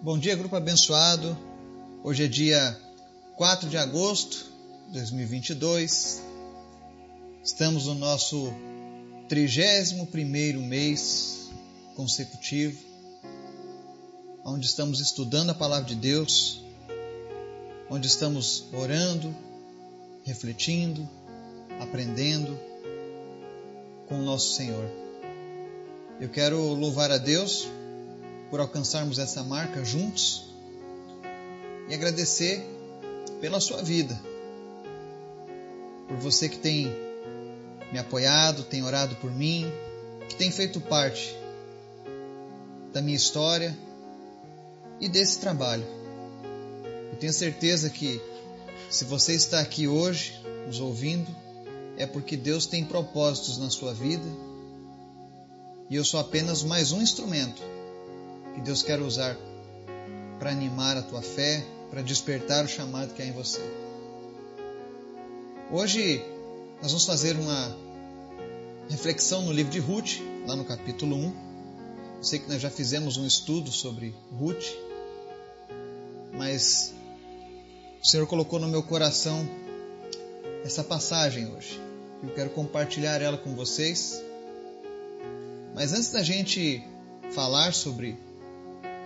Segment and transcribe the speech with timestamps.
[0.00, 1.36] Bom dia, grupo abençoado.
[2.04, 2.80] Hoje é dia
[3.36, 4.46] 4 de agosto
[4.86, 6.22] de 2022.
[7.42, 8.52] Estamos no nosso
[9.28, 11.50] 31 mês
[11.96, 12.78] consecutivo,
[14.44, 16.62] onde estamos estudando a palavra de Deus,
[17.90, 19.34] onde estamos orando,
[20.24, 21.08] refletindo,
[21.80, 22.56] aprendendo
[24.06, 24.88] com o nosso Senhor.
[26.20, 27.66] Eu quero louvar a Deus
[28.50, 30.46] por alcançarmos essa marca juntos
[31.88, 32.64] e agradecer
[33.40, 34.18] pela sua vida,
[36.06, 36.86] por você que tem
[37.92, 39.70] me apoiado, tem orado por mim,
[40.28, 41.34] que tem feito parte
[42.92, 43.76] da minha história
[45.00, 45.84] e desse trabalho.
[47.12, 48.20] Eu tenho certeza que
[48.90, 51.34] se você está aqui hoje nos ouvindo,
[51.96, 54.26] é porque Deus tem propósitos na sua vida
[55.90, 57.62] e eu sou apenas mais um instrumento
[58.58, 59.36] que Deus quer usar
[60.40, 63.60] para animar a tua fé, para despertar o chamado que há em você.
[65.70, 66.24] Hoje
[66.82, 67.76] nós vamos fazer uma
[68.90, 71.22] reflexão no livro de Ruth, lá no capítulo 1.
[72.16, 74.66] Eu sei que nós já fizemos um estudo sobre Ruth,
[76.32, 76.92] mas
[78.02, 79.48] o Senhor colocou no meu coração
[80.64, 81.80] essa passagem hoje.
[82.24, 84.20] Eu quero compartilhar ela com vocês.
[85.76, 86.82] Mas antes da gente
[87.30, 88.18] falar sobre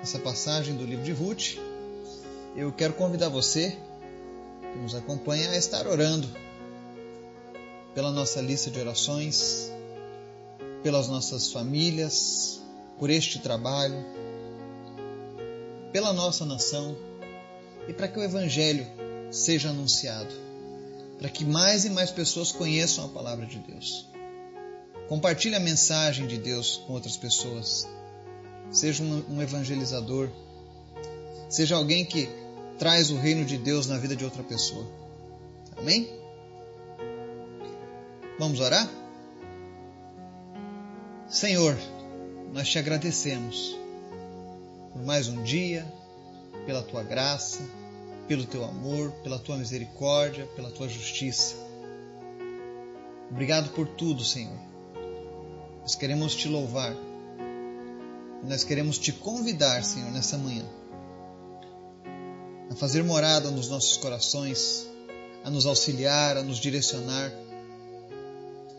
[0.02, 1.56] essa passagem do livro de Ruth,
[2.56, 3.78] eu quero convidar você
[4.60, 6.28] que nos acompanha a estar orando
[7.94, 9.70] pela nossa lista de orações,
[10.82, 12.60] pelas nossas famílias,
[12.98, 14.04] por este trabalho,
[15.92, 16.96] pela nossa nação
[17.86, 18.84] e para que o Evangelho
[19.30, 20.34] seja anunciado,
[21.16, 24.08] para que mais e mais pessoas conheçam a palavra de Deus.
[25.08, 27.86] Compartilhe a mensagem de Deus com outras pessoas.
[28.72, 30.30] Seja um, evangelizador.
[31.48, 32.28] Seja alguém que
[32.78, 34.86] traz o reino de Deus na vida de outra pessoa.
[35.76, 36.08] Amém?
[38.38, 38.88] Vamos orar?
[41.28, 41.76] Senhor,
[42.52, 43.76] nós te agradecemos
[44.92, 45.86] por mais um dia,
[46.66, 47.62] pela tua graça,
[48.28, 51.56] pelo teu amor, pela tua misericórdia, pela tua justiça.
[53.30, 54.58] Obrigado por tudo, Senhor.
[55.80, 56.94] Nós queremos te louvar.
[58.42, 60.64] Nós queremos te convidar, Senhor, nessa manhã,
[62.70, 64.86] a fazer morada nos nossos corações,
[65.44, 67.32] a nos auxiliar, a nos direcionar,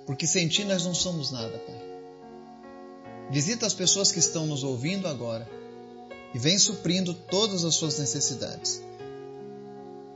[0.06, 1.82] porque sem ti nós não somos nada, Pai.
[3.32, 5.50] Visita as pessoas que estão nos ouvindo agora
[6.34, 8.82] e vem suprindo todas as suas necessidades,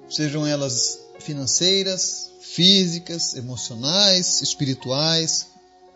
[0.10, 5.48] sejam elas financeiras, físicas, emocionais, espirituais,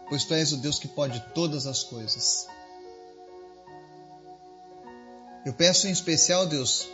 [0.08, 2.48] pois tu és o Deus que pode todas as coisas.
[5.44, 6.88] Eu peço em especial, Deus,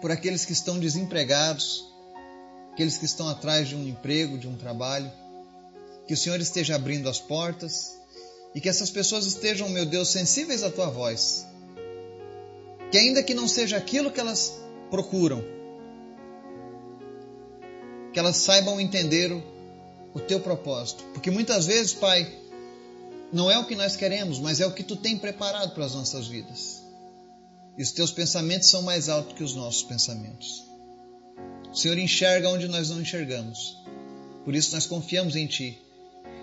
[0.00, 1.84] por aqueles que estão desempregados,
[2.72, 5.10] aqueles que estão atrás de um emprego, de um trabalho,
[6.06, 7.96] que o Senhor esteja abrindo as portas
[8.52, 11.46] e que essas pessoas estejam, meu Deus, sensíveis à tua voz.
[12.90, 14.52] Que ainda que não seja aquilo que elas
[14.90, 15.42] procuram,
[18.12, 19.42] que elas saibam entender o,
[20.14, 21.04] o teu propósito.
[21.12, 22.30] Porque muitas vezes, Pai,
[23.32, 25.94] não é o que nós queremos, mas é o que tu tem preparado para as
[25.94, 26.83] nossas vidas.
[27.76, 30.64] E os teus pensamentos são mais altos que os nossos pensamentos.
[31.70, 33.76] O Senhor enxerga onde nós não enxergamos.
[34.44, 35.78] Por isso nós confiamos em Ti.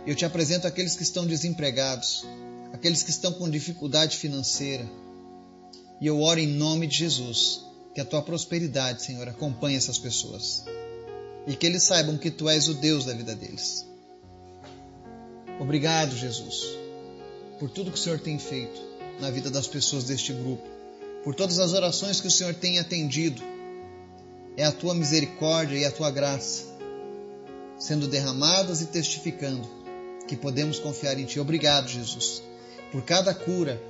[0.06, 2.26] Eu te apresento aqueles que estão desempregados,
[2.74, 4.86] aqueles que estão com dificuldade financeira.
[6.02, 7.62] E eu oro em nome de Jesus,
[7.94, 10.66] que a tua prosperidade, Senhor, acompanhe essas pessoas.
[11.48, 13.86] E que eles saibam que tu és o Deus da vida deles.
[15.60, 16.82] Obrigado, Jesus
[17.62, 18.82] por tudo que o Senhor tem feito
[19.20, 20.68] na vida das pessoas deste grupo,
[21.24, 23.42] por todas as orações que o Senhor tem atendido.
[24.58, 26.72] É a tua misericórdia e a tua graça
[27.78, 29.68] sendo derramadas e testificando
[30.28, 31.40] que podemos confiar em Ti.
[31.40, 32.44] Obrigado, Jesus,
[32.92, 33.82] por cada cura,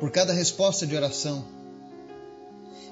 [0.00, 1.44] por cada resposta de oração.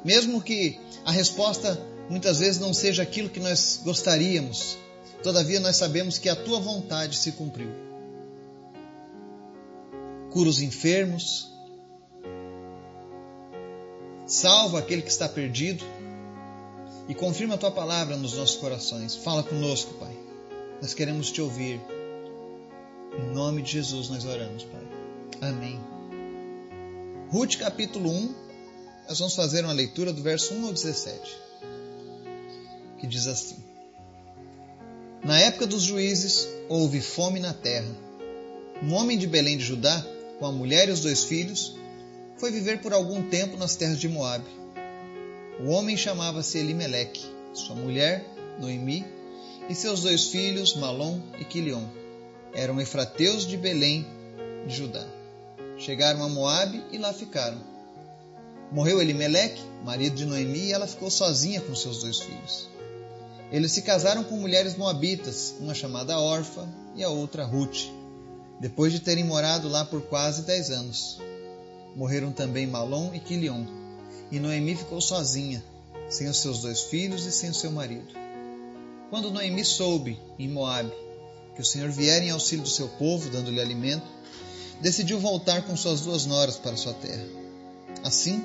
[0.05, 1.81] Mesmo que a resposta
[2.11, 4.77] muitas vezes não seja aquilo que nós gostaríamos,
[5.23, 7.87] todavia nós sabemos que a Tua vontade se cumpriu
[10.37, 11.51] cura os enfermos,
[14.27, 15.85] salva aquele que está perdido
[17.09, 19.15] e confirma a tua palavra nos nossos corações.
[19.15, 20.17] Fala conosco, Pai.
[20.83, 21.81] Nós queremos te ouvir.
[23.19, 25.49] Em nome de Jesus nós oramos, Pai.
[25.49, 25.81] Amém.
[27.31, 28.35] Ruth capítulo 1,
[29.09, 31.39] nós vamos fazer uma leitura do verso 1 ao 17,
[32.99, 33.57] que diz assim:
[35.25, 38.07] Na época dos juízes houve fome na terra.
[38.83, 40.05] Um homem de Belém de Judá
[40.39, 41.77] com a mulher e os dois filhos,
[42.37, 44.49] foi viver por algum tempo nas terras de Moabe.
[45.61, 47.25] O homem chamava-se Elimeleque,
[47.55, 48.25] sua mulher,
[48.61, 49.05] Noemi,
[49.69, 51.85] e seus dois filhos, Malom e Quilion.
[52.55, 54.07] Eram efrateus de Belém,
[54.67, 55.05] de Judá.
[55.79, 57.59] Chegaram a Moabe e lá ficaram.
[58.71, 62.69] Morreu Elimeleque, marido de Noemi, e ela ficou sozinha com seus dois filhos.
[63.51, 67.89] Eles se casaram com mulheres moabitas, uma chamada Orfa e a outra Ruth,
[68.61, 71.21] depois de terem morado lá por quase dez anos.
[71.97, 73.65] Morreram também Malom e Quilion,
[74.31, 75.65] e Noemi ficou sozinha,
[76.11, 78.13] sem os seus dois filhos e sem o seu marido.
[79.09, 80.93] Quando Noemi soube, em Moabe,
[81.55, 84.07] que o Senhor viera em auxílio do seu povo, dando-lhe alimento,
[84.79, 87.25] decidiu voltar com suas duas noras para sua terra.
[88.05, 88.45] Assim,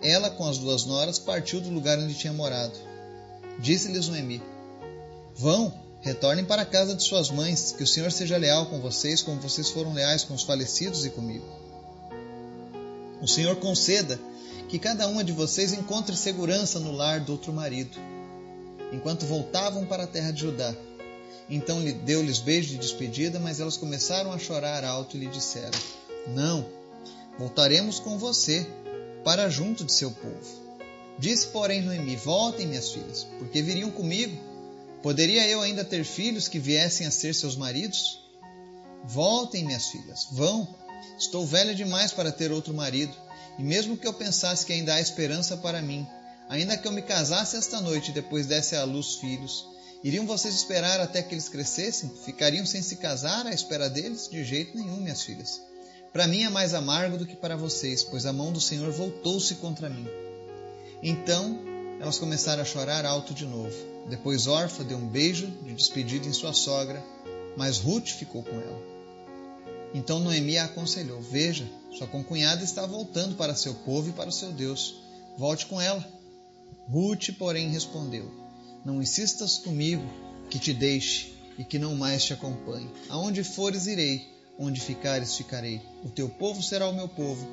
[0.00, 2.78] ela, com as duas noras, partiu do lugar onde tinha morado.
[3.58, 4.42] Disse-lhes Noemi:
[5.34, 9.20] Vão, retornem para a casa de suas mães, que o Senhor seja leal com vocês,
[9.20, 11.67] como vocês foram leais com os falecidos e comigo.
[13.20, 14.18] O Senhor conceda
[14.68, 17.96] que cada uma de vocês encontre segurança no lar do outro marido,
[18.92, 20.74] enquanto voltavam para a terra de Judá.
[21.50, 25.78] Então deu-lhes beijo de despedida, mas elas começaram a chorar alto e lhe disseram:
[26.28, 26.66] Não,
[27.38, 28.66] voltaremos com você
[29.24, 30.68] para junto de seu povo.
[31.18, 34.36] Disse, porém, Noemi: Voltem, minhas filhas, porque viriam comigo.
[35.02, 38.20] Poderia eu ainda ter filhos que viessem a ser seus maridos?
[39.04, 40.68] Voltem, minhas filhas, vão.
[41.18, 43.14] Estou velha demais para ter outro marido,
[43.58, 46.06] e mesmo que eu pensasse que ainda há esperança para mim,
[46.48, 49.66] ainda que eu me casasse esta noite e depois desse à luz filhos,
[50.02, 52.10] iriam vocês esperar até que eles crescessem?
[52.24, 54.28] Ficariam sem se casar à espera deles?
[54.28, 55.60] De jeito nenhum, minhas filhas.
[56.12, 59.54] Para mim é mais amargo do que para vocês, pois a mão do Senhor voltou-se
[59.56, 60.06] contra mim.
[61.02, 61.58] Então
[62.00, 63.74] elas começaram a chorar alto de novo.
[64.08, 67.04] Depois Orfa deu um beijo de despedida em sua sogra,
[67.56, 68.97] mas Ruth ficou com ela.
[69.94, 74.32] Então Noemi a aconselhou: Veja, sua concunhada está voltando para seu povo e para o
[74.32, 75.00] seu Deus.
[75.36, 76.06] Volte com ela.
[76.88, 78.30] Ruth, porém, respondeu:
[78.84, 80.04] Não insistas comigo
[80.50, 82.90] que te deixe e que não mais te acompanhe.
[83.08, 85.80] Aonde fores, irei Onde ficares, ficarei.
[86.04, 87.46] O teu povo será o meu povo,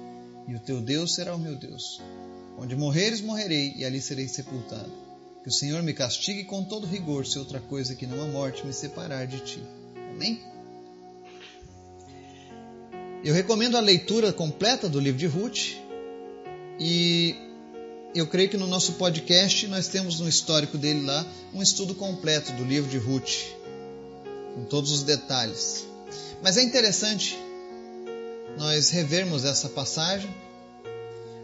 [0.47, 2.01] e o teu Deus será o meu Deus.
[2.57, 4.91] Onde morreres, morrerei, e ali serei sepultado.
[5.43, 8.65] Que o Senhor me castigue com todo rigor, se outra coisa que não a morte
[8.65, 9.63] me separar de ti.
[10.15, 10.41] Amém?
[13.25, 15.77] Eu recomendo a leitura completa do livro de Ruth,
[16.80, 17.36] e
[18.13, 22.51] eu creio que no nosso podcast nós temos no histórico dele lá um estudo completo
[22.51, 23.48] do livro de Ruth,
[24.54, 25.88] com todos os detalhes.
[26.44, 27.36] Mas é interessante
[28.60, 30.30] nós revermos essa passagem,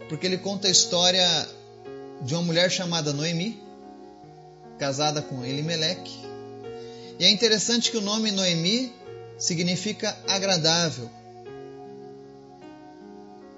[0.08, 1.48] porque ele conta a história
[2.20, 3.60] de uma mulher chamada Noemi,
[4.78, 6.16] casada com Elimeleque.
[7.18, 8.92] E é interessante que o nome Noemi
[9.36, 11.10] significa agradável.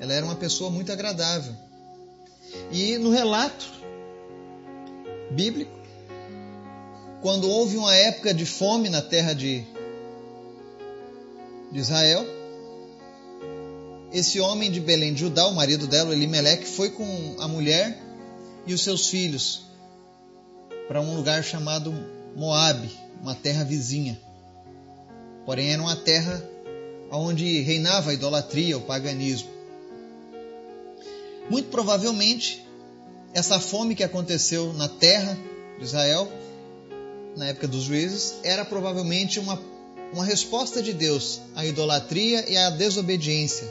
[0.00, 1.54] Ela era uma pessoa muito agradável.
[2.70, 3.66] E no relato
[5.30, 5.72] bíblico,
[7.22, 9.66] quando houve uma época de fome na terra de
[11.74, 12.24] de Israel.
[14.12, 18.00] Esse homem de Belém de Judá, o marido dela, Elimeleque, foi com a mulher
[18.64, 19.64] e os seus filhos
[20.86, 21.92] para um lugar chamado
[22.36, 22.88] Moabe,
[23.20, 24.16] uma terra vizinha.
[25.44, 26.48] Porém, era uma terra
[27.10, 29.50] onde reinava a idolatria, o paganismo.
[31.50, 32.64] Muito provavelmente,
[33.32, 35.36] essa fome que aconteceu na terra
[35.78, 36.30] de Israel,
[37.36, 39.56] na época dos juízes, era provavelmente uma
[40.14, 43.66] uma resposta de Deus à idolatria e à desobediência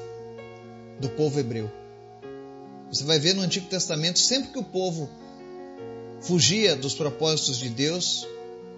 [1.00, 1.72] do povo hebreu.
[2.92, 5.10] Você vai ver no Antigo Testamento, sempre que o povo
[6.20, 8.28] fugia dos propósitos de Deus,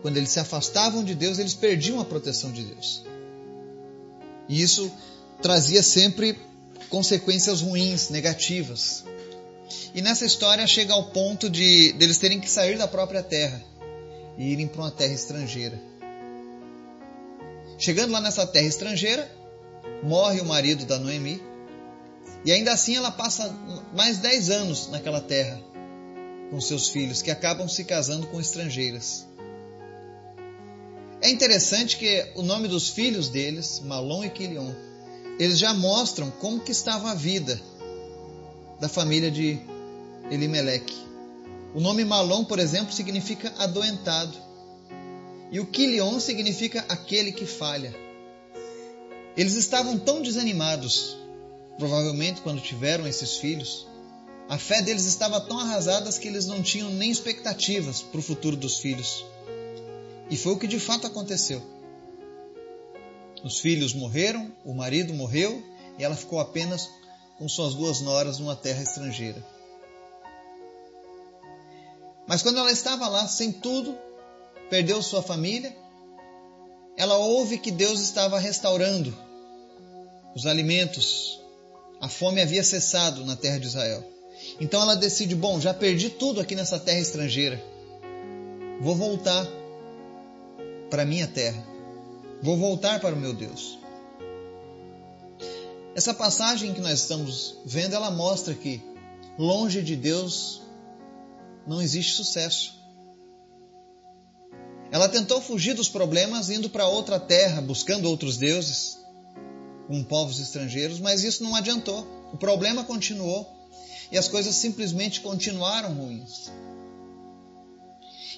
[0.01, 3.03] quando eles se afastavam de Deus, eles perdiam a proteção de Deus.
[4.47, 4.91] E isso
[5.41, 6.37] trazia sempre
[6.89, 9.03] consequências ruins, negativas.
[9.93, 13.63] E nessa história chega ao ponto de deles terem que sair da própria terra
[14.37, 15.79] e irem para uma terra estrangeira.
[17.77, 19.29] Chegando lá nessa terra estrangeira,
[20.03, 21.41] morre o marido da Noemi.
[22.45, 23.53] E ainda assim ela passa
[23.93, 25.59] mais 10 anos naquela terra
[26.49, 29.25] com seus filhos, que acabam se casando com estrangeiras.
[31.21, 34.71] É interessante que o nome dos filhos deles, Malom e Quilion,
[35.39, 37.61] eles já mostram como que estava a vida
[38.79, 39.59] da família de
[40.29, 40.95] Elimeleque.
[41.73, 44.37] O nome Malom, por exemplo, significa adoentado.
[45.51, 47.93] E o Kilion significa aquele que falha.
[49.35, 51.17] Eles estavam tão desanimados,
[51.77, 53.85] provavelmente quando tiveram esses filhos,
[54.47, 58.55] a fé deles estava tão arrasada que eles não tinham nem expectativas para o futuro
[58.55, 59.25] dos filhos.
[60.29, 61.61] E foi o que de fato aconteceu.
[63.43, 65.63] Os filhos morreram, o marido morreu
[65.97, 66.89] e ela ficou apenas
[67.37, 69.45] com suas duas noras numa terra estrangeira.
[72.27, 73.97] Mas quando ela estava lá, sem tudo,
[74.69, 75.75] perdeu sua família,
[76.97, 79.15] ela ouve que Deus estava restaurando
[80.35, 81.39] os alimentos,
[82.01, 84.03] a fome havia cessado na terra de Israel.
[84.59, 87.61] Então ela decide: bom, já perdi tudo aqui nessa terra estrangeira,
[88.81, 89.47] vou voltar
[90.89, 91.65] para minha terra,
[92.41, 93.79] vou voltar para o meu Deus.
[95.95, 98.81] Essa passagem que nós estamos vendo, ela mostra que
[99.37, 100.61] longe de Deus
[101.65, 102.75] não existe sucesso.
[104.91, 108.97] Ela tentou fugir dos problemas indo para outra terra, buscando outros deuses,
[109.87, 112.05] com povos estrangeiros, mas isso não adiantou.
[112.33, 113.49] O problema continuou
[114.11, 116.51] e as coisas simplesmente continuaram ruins.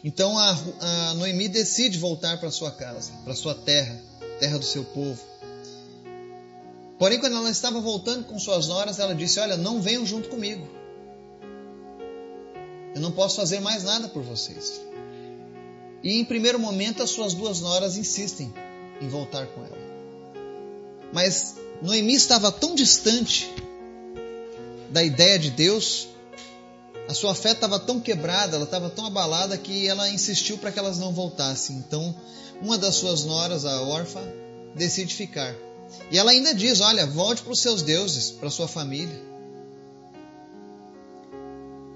[0.04, 4.00] Então a, a Noemi decide voltar para sua casa, para sua terra,
[4.40, 5.20] terra do seu povo.
[7.00, 10.68] Porém, quando ela estava voltando com suas noras, ela disse: Olha, não venham junto comigo.
[12.96, 14.82] Eu não posso fazer mais nada por vocês.
[16.04, 18.54] E em primeiro momento, as suas duas noras insistem
[19.02, 19.78] em voltar com ela.
[21.14, 23.54] Mas Noemi estava tão distante
[24.90, 26.08] da ideia de Deus,
[27.08, 30.80] a sua fé estava tão quebrada, ela estava tão abalada que ela insistiu para que
[30.80, 31.78] elas não voltassem.
[31.78, 32.14] Então,
[32.62, 34.22] uma das suas noras, a órfã,
[34.76, 35.56] decide ficar.
[36.12, 39.26] E ela ainda diz: Olha, volte para os seus deuses, para sua família.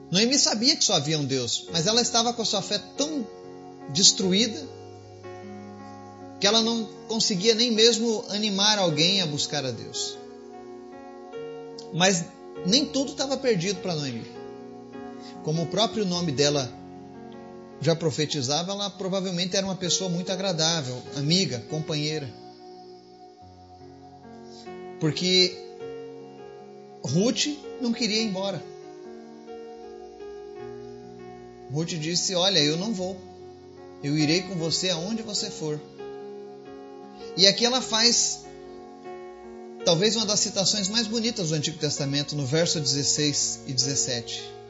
[0.09, 3.25] Noemi sabia que só havia um Deus, mas ela estava com a sua fé tão
[3.89, 4.61] destruída
[6.39, 10.17] que ela não conseguia nem mesmo animar alguém a buscar a Deus.
[11.93, 12.25] Mas
[12.65, 14.40] nem tudo estava perdido para Noemi.
[15.43, 16.71] Como o próprio nome dela
[17.79, 22.31] já profetizava, ela provavelmente era uma pessoa muito agradável, amiga, companheira.
[24.99, 25.57] Porque
[27.03, 27.47] Ruth
[27.81, 28.63] não queria ir embora.
[31.73, 33.19] Ruth disse: Olha, eu não vou.
[34.03, 35.79] Eu irei com você aonde você for.
[37.35, 38.41] E aqui ela faz
[39.83, 44.60] talvez uma das citações mais bonitas do Antigo Testamento, no verso 16 e 17.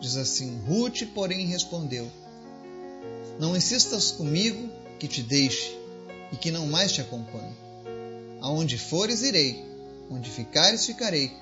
[0.00, 2.10] Diz assim: Ruth, porém, respondeu:
[3.38, 5.76] Não insistas comigo que te deixe
[6.32, 7.54] e que não mais te acompanhe.
[8.40, 9.64] Aonde fores, irei,
[10.10, 11.32] onde ficares, ficarei.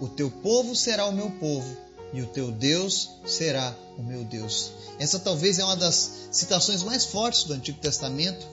[0.00, 1.76] O teu povo será o meu povo
[2.12, 4.72] e o teu Deus será o meu Deus.
[4.98, 8.46] Essa talvez é uma das citações mais fortes do Antigo Testamento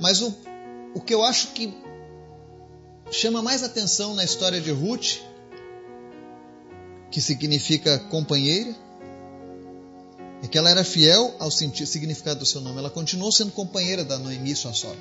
[0.00, 0.34] mas o,
[0.94, 1.74] o que eu acho que
[3.10, 5.18] chama mais atenção na história de Ruth,
[7.10, 8.74] que significa companheira,
[10.42, 12.78] é que ela era fiel ao significado do seu nome.
[12.78, 15.00] Ela continuou sendo companheira da Noemi, sua sogra.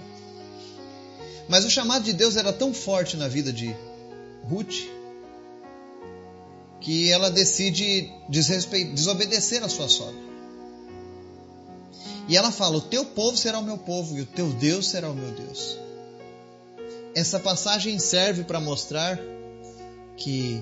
[1.48, 3.76] Mas o chamado de Deus era tão forte na vida de
[4.50, 4.88] Ruth
[6.80, 10.28] que ela decide desobedecer a sua sogra.
[12.28, 15.10] E ela fala: O teu povo será o meu povo e o teu Deus será
[15.10, 15.78] o meu Deus.
[17.16, 19.20] Essa passagem serve para mostrar
[20.16, 20.62] que,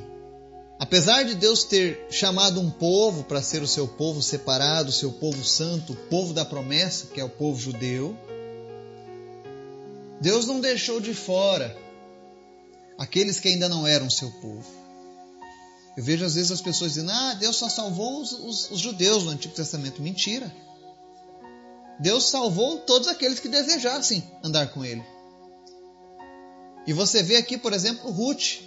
[0.80, 5.12] apesar de Deus ter chamado um povo para ser o seu povo separado, o seu
[5.12, 8.18] povo santo, o povo da promessa, que é o povo judeu,
[10.20, 11.76] Deus não deixou de fora
[12.98, 14.66] aqueles que ainda não eram seu povo.
[15.98, 19.24] Eu vejo às vezes as pessoas dizendo: Ah, Deus só salvou os, os, os judeus
[19.24, 20.02] no Antigo Testamento.
[20.02, 20.54] Mentira.
[22.00, 25.04] Deus salvou todos aqueles que desejassem andar com ele.
[26.86, 28.60] E você vê aqui, por exemplo, Ruth,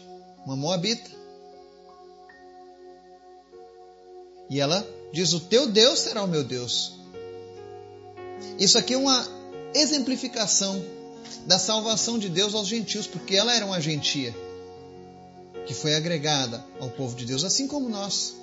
[0.44, 1.17] uma moabita.
[4.48, 6.94] E ela diz: O teu Deus será o meu Deus.
[8.58, 9.26] Isso aqui é uma
[9.74, 10.82] exemplificação
[11.46, 14.34] da salvação de Deus aos gentios, porque ela era uma gentia
[15.66, 18.34] que foi agregada ao povo de Deus, assim como nós.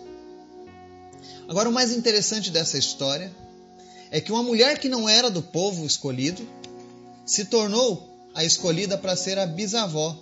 [1.47, 3.31] Agora, o mais interessante dessa história
[4.11, 6.47] é que uma mulher que não era do povo escolhido
[7.25, 10.15] se tornou a escolhida para ser a bisavó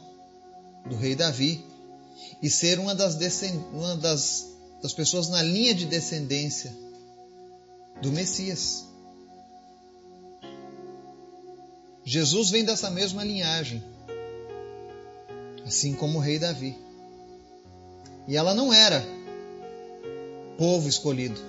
[0.85, 1.63] do rei Davi
[2.41, 3.17] e ser uma das,
[3.73, 4.52] uma das,
[4.83, 6.75] das pessoas na linha de descendência
[8.01, 8.85] do Messias.
[12.03, 13.81] Jesus vem dessa mesma linhagem,
[15.65, 16.77] assim como o rei Davi.
[18.27, 19.01] E ela não era
[20.57, 21.39] povo escolhido,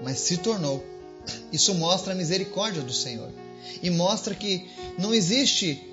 [0.00, 0.84] mas se tornou.
[1.52, 3.32] Isso mostra a misericórdia do Senhor
[3.82, 5.84] e mostra que não existe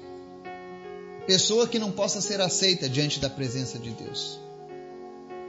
[1.25, 4.44] pessoa que não possa ser aceita diante da presença de Deus.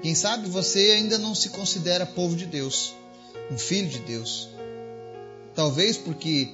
[0.02, 2.94] Quem sabe você ainda não se considera povo de Deus,
[3.50, 4.48] um filho de Deus.
[5.54, 6.48] Talvez porque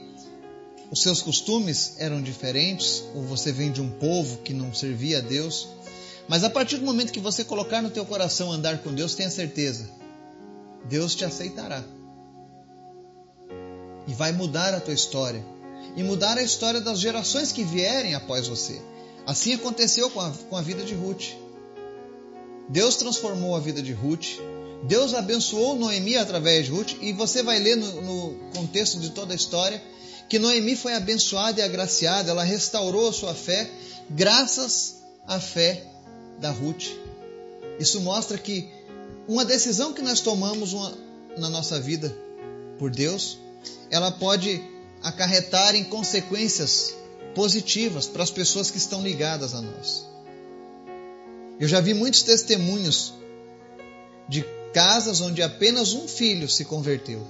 [0.90, 5.20] os seus costumes eram diferentes, ou você vem de um povo que não servia a
[5.20, 5.68] Deus,
[6.28, 9.28] Mas a partir do momento que você colocar no teu coração andar com Deus, tenha
[9.28, 9.90] certeza,
[10.88, 11.84] Deus te aceitará.
[14.06, 15.44] E vai mudar a tua história.
[15.96, 18.80] E mudar a história das gerações que vierem após você.
[19.26, 21.41] Assim aconteceu com a, com a vida de Ruth.
[22.72, 24.38] Deus transformou a vida de Ruth.
[24.84, 26.94] Deus abençoou Noemi através de Ruth.
[27.02, 29.80] E você vai ler no, no contexto de toda a história
[30.26, 32.30] que Noemi foi abençoada e agraciada.
[32.30, 33.70] Ela restaurou a sua fé
[34.08, 35.84] graças à fé
[36.40, 36.86] da Ruth.
[37.78, 38.66] Isso mostra que
[39.28, 40.96] uma decisão que nós tomamos uma,
[41.36, 42.16] na nossa vida
[42.78, 43.38] por Deus,
[43.90, 44.62] ela pode
[45.02, 46.94] acarretar em consequências
[47.34, 50.11] positivas para as pessoas que estão ligadas a nós.
[51.62, 53.14] Eu já vi muitos testemunhos
[54.28, 57.24] de casas onde apenas um filho se converteu.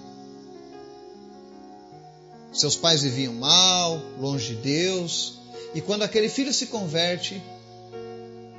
[2.50, 5.38] Seus pais viviam mal, longe de Deus,
[5.74, 7.42] e quando aquele filho se converte,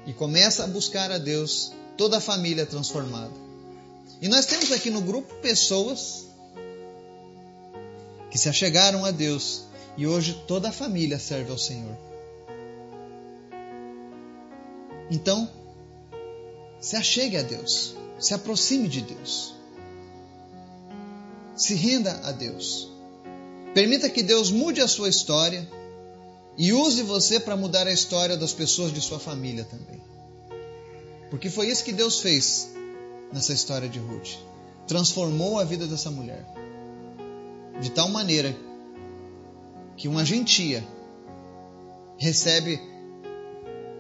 [0.06, 3.34] e começa a buscar a Deus, toda a família é transformada.
[4.22, 6.28] E nós temos aqui no grupo pessoas
[8.30, 9.64] que se achegaram a Deus
[9.98, 11.98] e hoje toda a família serve ao Senhor.
[15.10, 15.63] Então,
[16.84, 19.56] se achegue a Deus, se aproxime de Deus,
[21.56, 22.92] se renda a Deus.
[23.74, 25.66] Permita que Deus mude a sua história
[26.58, 30.02] e use você para mudar a história das pessoas de sua família também.
[31.30, 32.70] Porque foi isso que Deus fez
[33.32, 34.38] nessa história de Ruth.
[34.86, 36.46] Transformou a vida dessa mulher.
[37.80, 38.54] De tal maneira
[39.96, 40.86] que uma gentia
[42.18, 42.78] recebe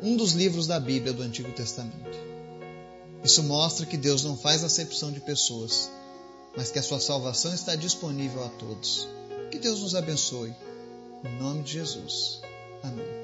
[0.02, 2.33] um dos livros da Bíblia do Antigo Testamento.
[3.24, 5.89] Isso mostra que Deus não faz acepção de pessoas,
[6.56, 9.08] mas que a sua salvação está disponível a todos.
[9.50, 10.53] Que Deus nos abençoe.
[11.24, 12.42] Em nome de Jesus.
[12.84, 13.23] Amém.